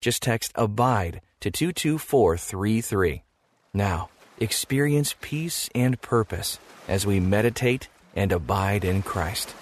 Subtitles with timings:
[0.00, 3.24] Just text ABIDE to 22433.
[3.74, 9.56] Now, experience peace and purpose as we meditate and abide in Christ.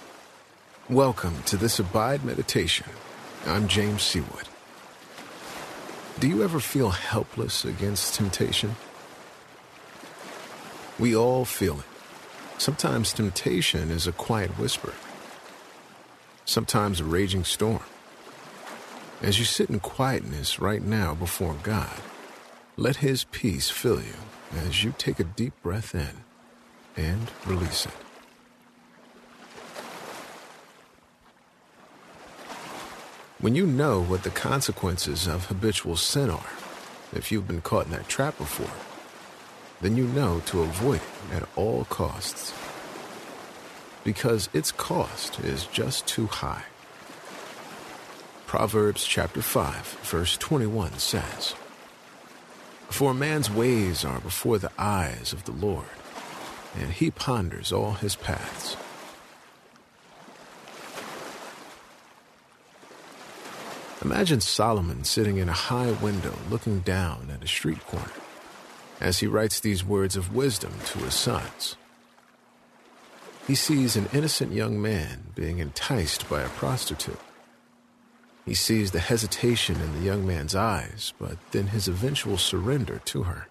[0.89, 2.85] Welcome to this Abide Meditation.
[3.47, 4.47] I'm James Seawood.
[6.19, 8.75] Do you ever feel helpless against temptation?
[10.99, 11.85] We all feel it.
[12.59, 14.93] Sometimes temptation is a quiet whisper,
[16.45, 17.81] sometimes a raging storm.
[19.19, 22.01] As you sit in quietness right now before God,
[22.75, 24.13] let His peace fill you
[24.55, 26.23] as you take a deep breath in
[26.95, 27.93] and release it.
[33.39, 36.51] When you know what the consequences of habitual sin are,
[37.11, 38.69] if you've been caught in that trap before,
[39.81, 42.53] then you know to avoid it at all costs.
[44.03, 46.65] Because its cost is just too high.
[48.47, 51.53] Proverbs chapter 5, verse 21 says,
[52.89, 55.85] For man's ways are before the eyes of the Lord,
[56.73, 58.77] and he ponders all his paths.
[64.01, 68.13] Imagine Solomon sitting in a high window looking down at a street corner
[69.01, 71.75] as he writes these words of wisdom to his sons.
[73.45, 77.19] He sees an innocent young man being enticed by a prostitute.
[78.47, 83.23] He sees the hesitation in the young man's eyes, but then his eventual surrender to
[83.23, 83.49] her.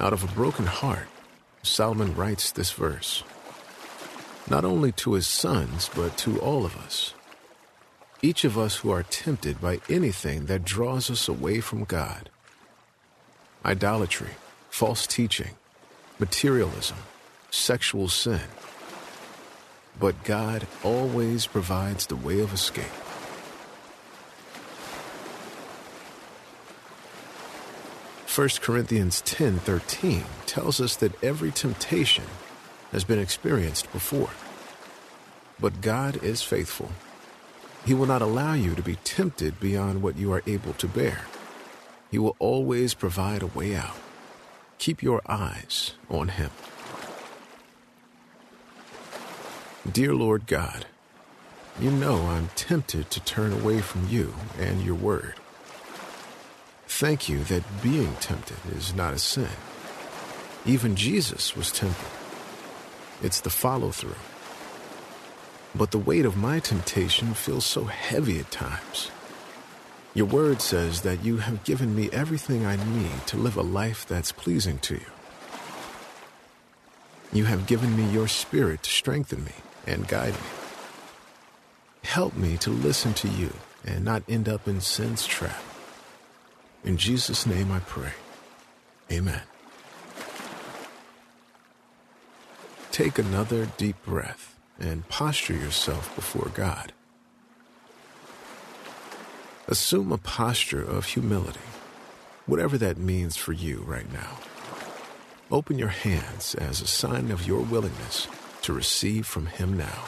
[0.00, 1.06] Out of a broken heart,
[1.62, 3.22] Solomon writes this verse,
[4.48, 7.14] not only to his sons, but to all of us.
[8.22, 12.28] Each of us who are tempted by anything that draws us away from God
[13.64, 14.30] idolatry,
[14.68, 15.54] false teaching,
[16.18, 16.96] materialism,
[17.52, 18.40] sexual sin.
[20.00, 22.90] But God always provides the way of escape.
[28.30, 32.26] First Corinthians 10:13 tells us that every temptation
[32.92, 34.30] has been experienced before.
[35.58, 36.92] But God is faithful.
[37.84, 41.22] He will not allow you to be tempted beyond what you are able to bear.
[42.12, 43.98] He will always provide a way out.
[44.78, 46.52] Keep your eyes on Him.
[49.90, 50.86] Dear Lord God,
[51.80, 55.34] you know I'm tempted to turn away from you and your word.
[57.00, 59.48] Thank you that being tempted is not a sin.
[60.66, 62.10] Even Jesus was tempted.
[63.22, 64.20] It's the follow through.
[65.74, 69.10] But the weight of my temptation feels so heavy at times.
[70.12, 74.04] Your word says that you have given me everything I need to live a life
[74.06, 75.10] that's pleasing to you.
[77.32, 79.54] You have given me your spirit to strengthen me
[79.86, 80.50] and guide me.
[82.04, 83.54] Help me to listen to you
[83.86, 85.62] and not end up in sin's trap.
[86.84, 88.12] In Jesus' name I pray.
[89.12, 89.42] Amen.
[92.90, 96.92] Take another deep breath and posture yourself before God.
[99.68, 101.60] Assume a posture of humility,
[102.46, 104.38] whatever that means for you right now.
[105.50, 108.26] Open your hands as a sign of your willingness
[108.62, 110.04] to receive from Him now.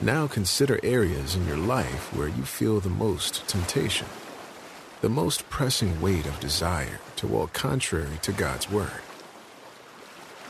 [0.00, 4.06] Now consider areas in your life where you feel the most temptation,
[5.00, 9.00] the most pressing weight of desire to walk contrary to God's Word.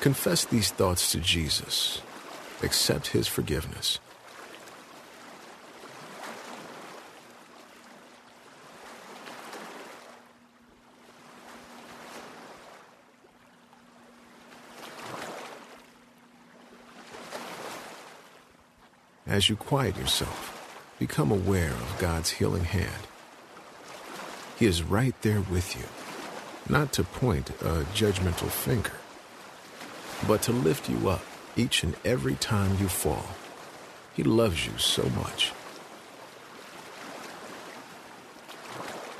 [0.00, 2.02] Confess these thoughts to Jesus.
[2.60, 4.00] Accept His forgiveness.
[19.26, 20.52] As you quiet yourself,
[21.00, 23.08] become aware of God's healing hand.
[24.56, 25.84] He is right there with you,
[26.72, 28.92] not to point a judgmental finger,
[30.28, 31.24] but to lift you up
[31.56, 33.26] each and every time you fall.
[34.14, 35.52] He loves you so much.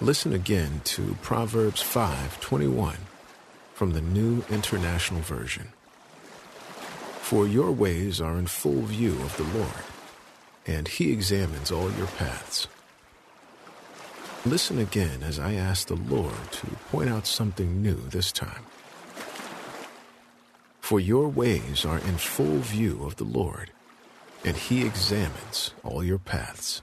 [0.01, 3.09] Listen again to Proverbs 5:21
[3.75, 5.73] from the New International Version.
[7.23, 9.85] For your ways are in full view of the Lord,
[10.67, 12.67] and he examines all your paths.
[14.45, 18.65] Listen again as I ask the Lord to point out something new this time.
[20.81, 23.71] For your ways are in full view of the Lord,
[24.45, 26.83] and he examines all your paths.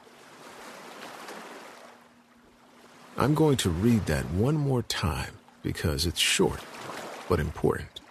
[3.15, 6.59] I'm going to read that one more time because it's short
[7.29, 8.01] but important.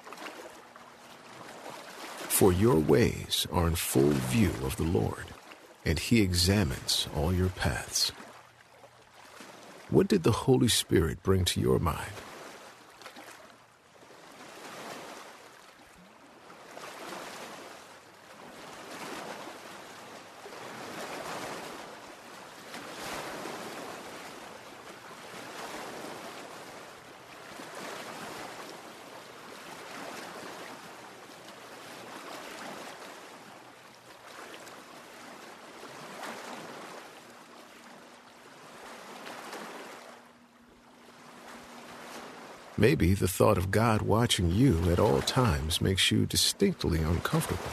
[2.29, 5.27] For your ways are in full view of the Lord,
[5.85, 8.13] and he examines all your paths.
[9.91, 12.13] What did the Holy Spirit bring to your mind?
[42.79, 47.71] Maybe the thought of God watching you at all times makes you distinctly uncomfortable.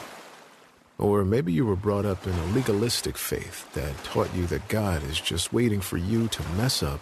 [0.97, 5.01] Or maybe you were brought up in a legalistic faith that taught you that God
[5.03, 6.99] is just waiting for you to mess up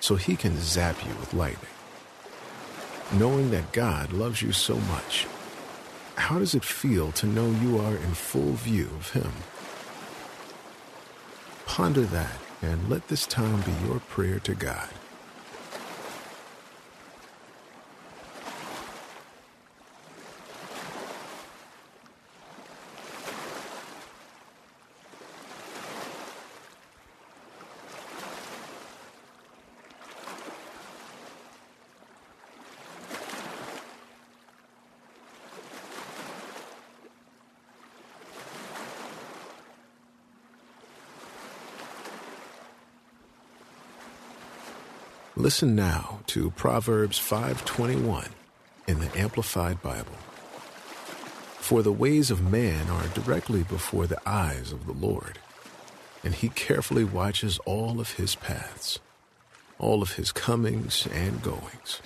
[0.00, 1.70] so he can zap you with lightning.
[3.12, 5.28] Knowing that God loves you so much,
[6.16, 9.32] how does it feel to know you are in full view of him?
[11.66, 14.88] Ponder that and let this time be your prayer to God.
[45.38, 48.30] Listen now to Proverbs 5:21
[48.88, 50.16] in the Amplified Bible.
[51.58, 55.38] For the ways of man are directly before the eyes of the Lord,
[56.24, 58.98] and he carefully watches all of his paths,
[59.78, 62.00] all of his comings and goings.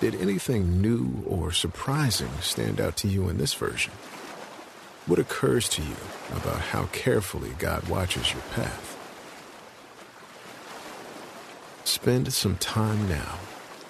[0.00, 3.92] Did anything new or surprising stand out to you in this version?
[5.04, 5.96] What occurs to you
[6.34, 8.96] about how carefully God watches your path?
[11.84, 13.38] Spend some time now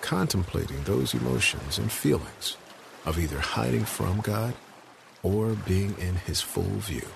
[0.00, 2.56] contemplating those emotions and feelings
[3.04, 4.54] of either hiding from God
[5.22, 7.06] or being in His full view.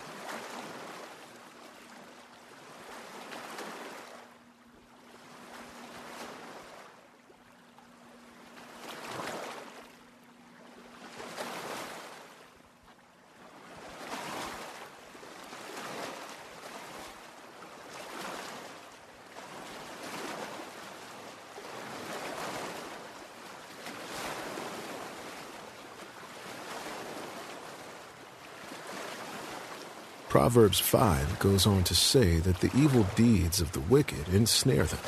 [30.34, 34.98] Proverbs 5 goes on to say that the evil deeds of the wicked ensnare them.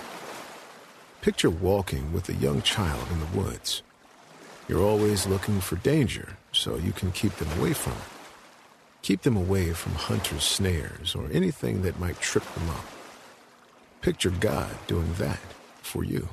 [1.20, 3.82] Picture walking with a young child in the woods.
[4.68, 7.98] You're always looking for danger so you can keep them away from it.
[9.02, 12.86] Keep them away from hunters' snares or anything that might trip them up.
[14.02, 15.40] Picture God doing that
[15.82, 16.28] for you.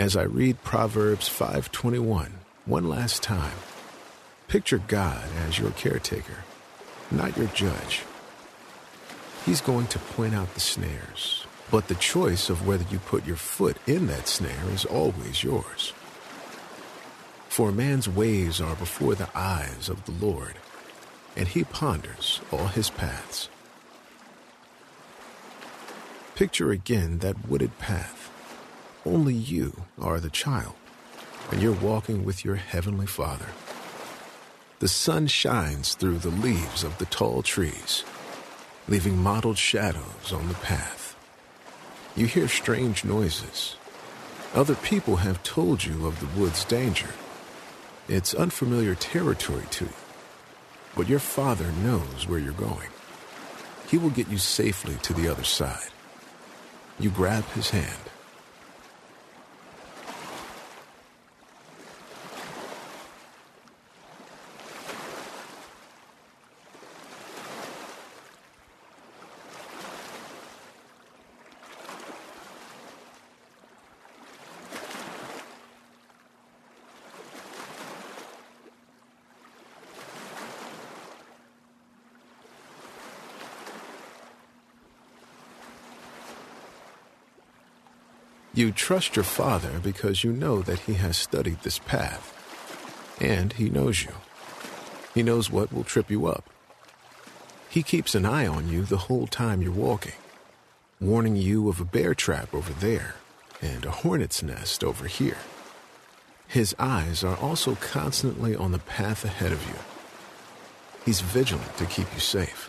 [0.00, 2.30] As I read Proverbs 5:21
[2.64, 3.58] one last time,
[4.48, 6.38] picture God as your caretaker,
[7.10, 8.04] not your judge.
[9.44, 13.36] He's going to point out the snares, but the choice of whether you put your
[13.36, 15.92] foot in that snare is always yours.
[17.50, 20.54] For man's ways are before the eyes of the Lord,
[21.36, 23.50] and he ponders all his paths.
[26.36, 28.30] Picture again that wooded path
[29.04, 30.74] only you are the child,
[31.50, 33.46] and you're walking with your heavenly Father.
[34.80, 38.04] The sun shines through the leaves of the tall trees,
[38.88, 41.16] leaving mottled shadows on the path.
[42.16, 43.76] You hear strange noises.
[44.54, 47.10] Other people have told you of the wood's danger.
[48.08, 49.92] It's unfamiliar territory to you.
[50.96, 52.88] But your father knows where you're going.
[53.88, 55.90] He will get you safely to the other side.
[56.98, 58.10] You grab his hand.
[88.60, 92.36] You trust your father because you know that he has studied this path.
[93.18, 94.12] And he knows you.
[95.14, 96.44] He knows what will trip you up.
[97.70, 100.12] He keeps an eye on you the whole time you're walking,
[101.00, 103.14] warning you of a bear trap over there
[103.62, 105.38] and a hornet's nest over here.
[106.46, 109.76] His eyes are also constantly on the path ahead of you.
[111.06, 112.68] He's vigilant to keep you safe.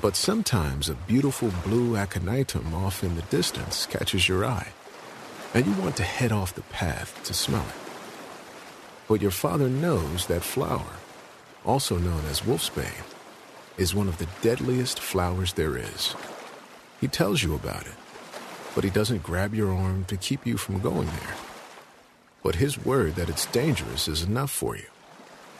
[0.00, 4.68] But sometimes a beautiful blue aconitum off in the distance catches your eye,
[5.54, 7.92] and you want to head off the path to smell it.
[9.08, 10.96] But your father knows that flower,
[11.64, 13.06] also known as wolfsbane,
[13.78, 16.14] is one of the deadliest flowers there is.
[17.00, 17.94] He tells you about it,
[18.74, 21.36] but he doesn't grab your arm to keep you from going there.
[22.42, 24.86] But his word that it's dangerous is enough for you.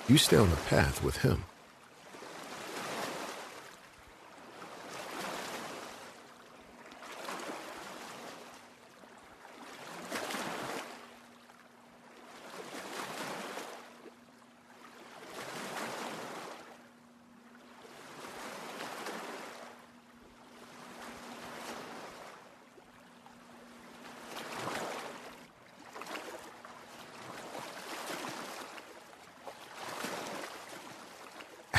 [0.08, 1.44] You stay on the path with him.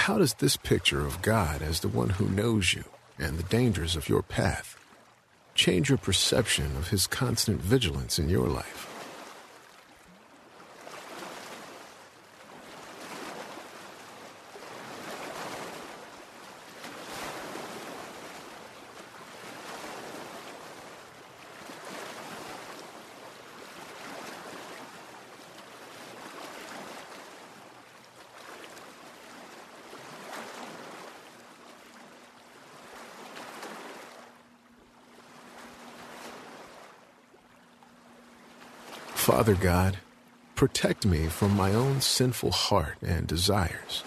[0.08, 2.86] How does this picture of God as the one who knows you
[3.20, 4.78] and the dangers of your path
[5.54, 8.87] change your perception of his constant vigilance in your life?
[39.28, 39.98] Father God,
[40.56, 44.06] protect me from my own sinful heart and desires.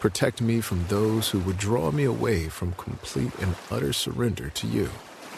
[0.00, 4.66] Protect me from those who would draw me away from complete and utter surrender to
[4.66, 4.90] you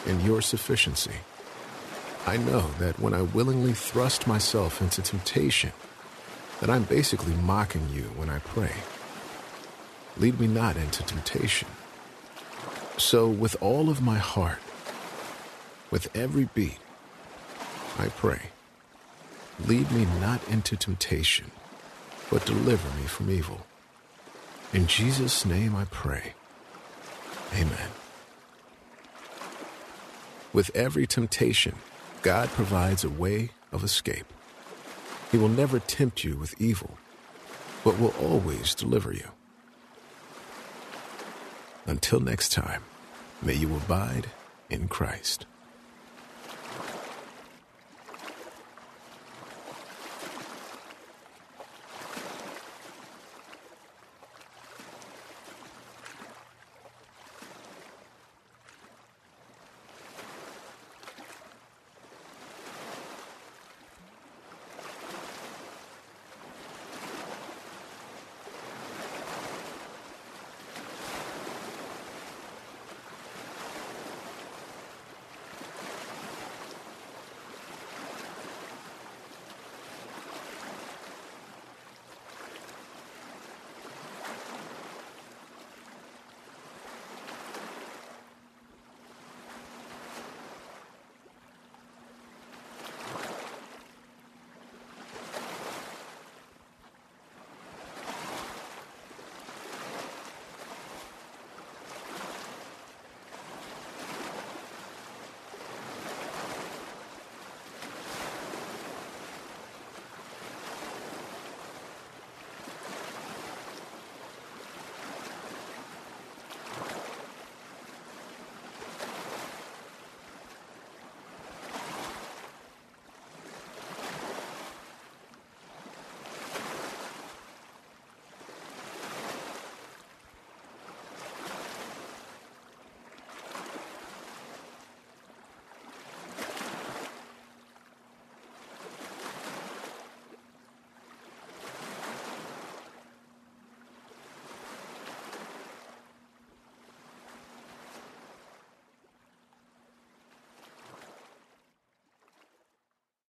[0.07, 1.17] and your sufficiency.
[2.25, 5.71] I know that when I willingly thrust myself into temptation,
[6.59, 8.73] that I'm basically mocking you when I pray.
[10.17, 11.67] Lead me not into temptation.
[12.97, 14.61] So, with all of my heart,
[15.91, 16.79] with every beat,
[17.99, 18.49] I pray.
[19.59, 21.49] Lead me not into temptation,
[22.29, 23.65] but deliver me from evil.
[24.73, 26.33] In Jesus' name I pray.
[27.53, 27.89] Amen.
[30.51, 31.75] With every temptation,
[32.21, 34.25] God provides a way of escape.
[35.31, 36.97] He will never tempt you with evil,
[37.83, 39.29] but will always deliver you.
[41.85, 42.83] Until next time,
[43.41, 44.27] may you abide
[44.69, 45.45] in Christ.